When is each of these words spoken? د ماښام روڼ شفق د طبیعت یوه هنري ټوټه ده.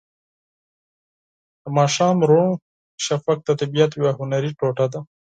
د 1.61 1.65
ماښام 1.77 2.17
روڼ 2.29 2.49
شفق 3.05 3.37
د 3.45 3.49
طبیعت 3.59 3.91
یوه 3.99 4.11
هنري 4.19 4.51
ټوټه 4.59 4.85
ده. 4.93 4.99